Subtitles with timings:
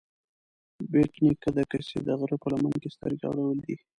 [0.91, 3.75] بېټ نيکه د کسې د غره په لمن کې سترګې غړولې دي